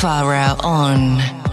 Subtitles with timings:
[0.00, 1.49] Farah on.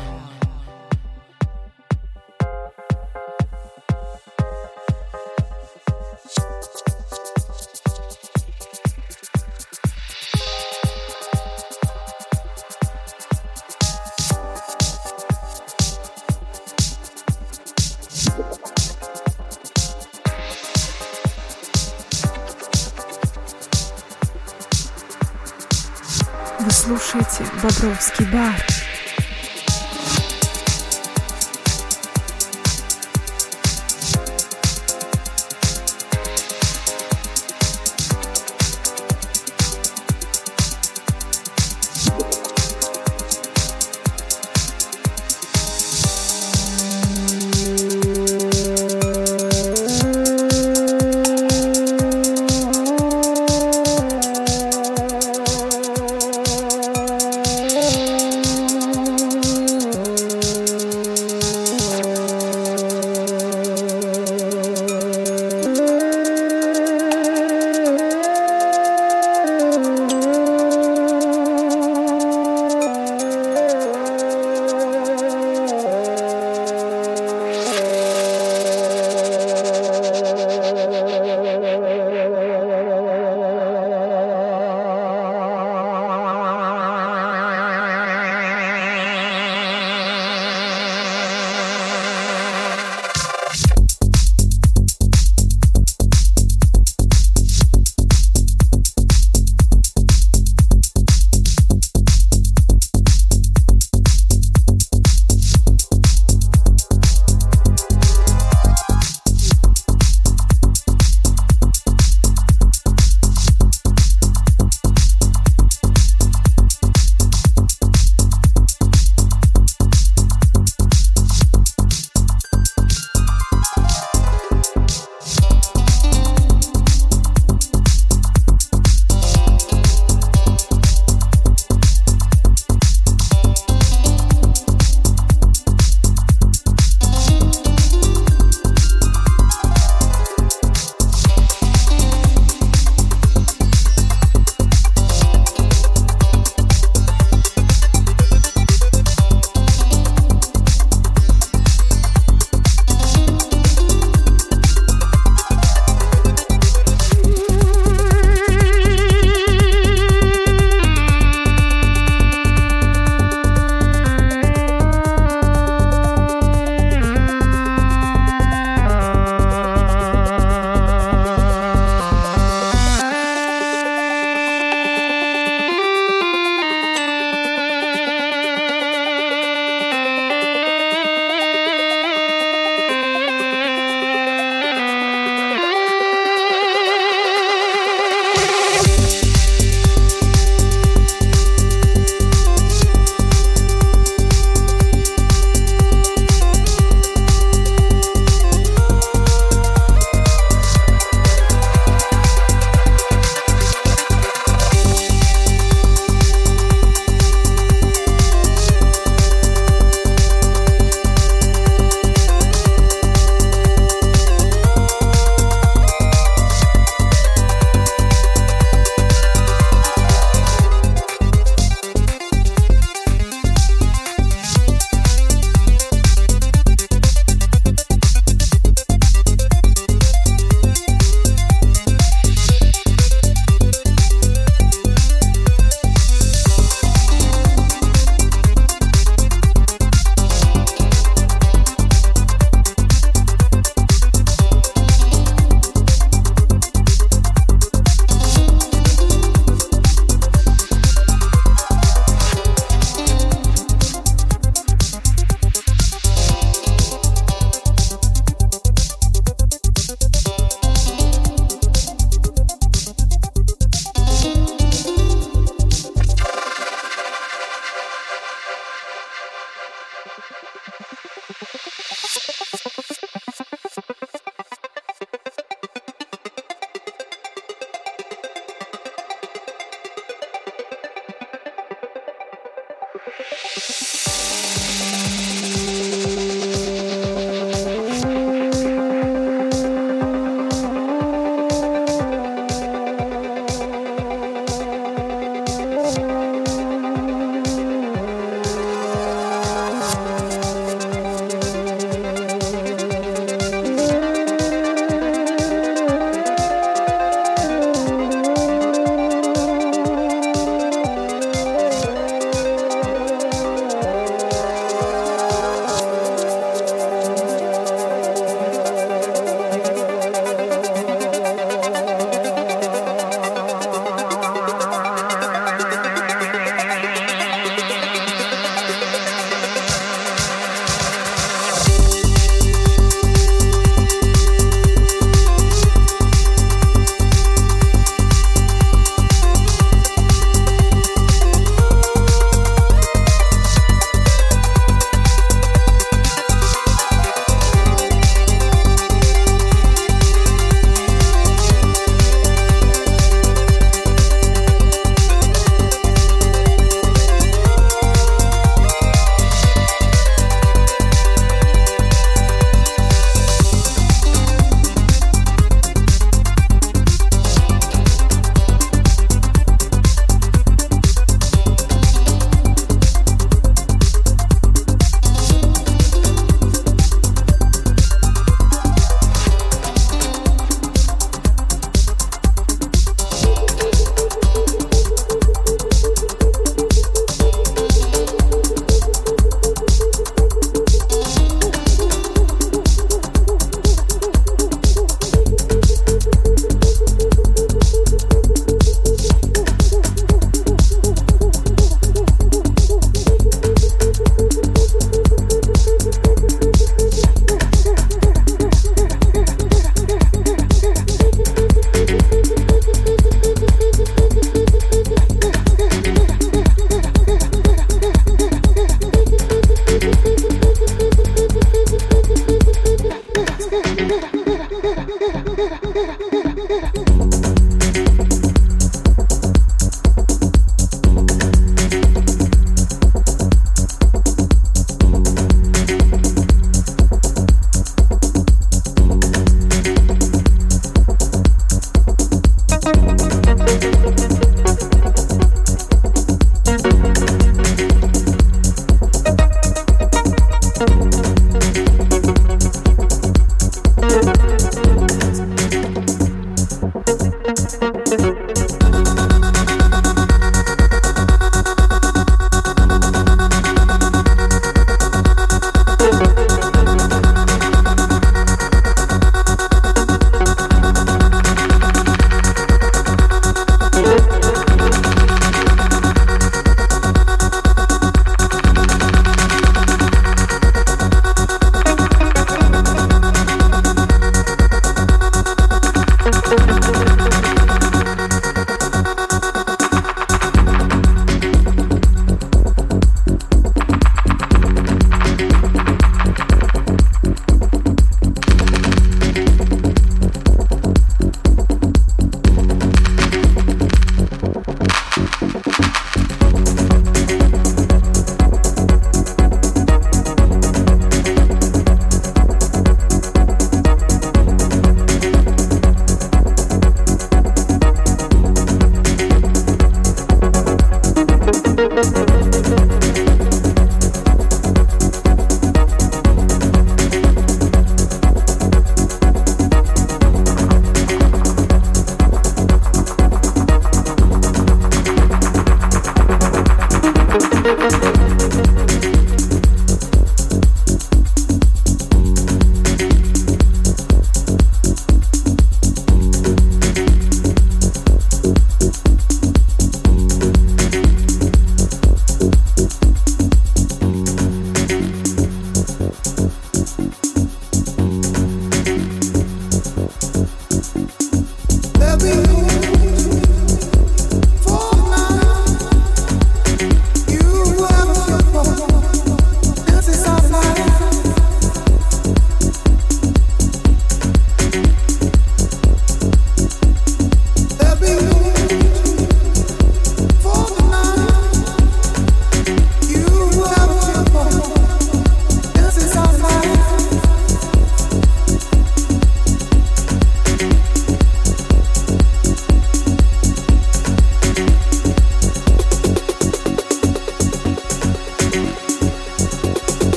[27.62, 28.77] Бобровский бар.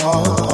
[0.00, 0.49] heart.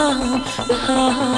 [0.00, 0.08] सा
[0.70, 1.29] रहा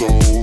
[0.00, 0.39] so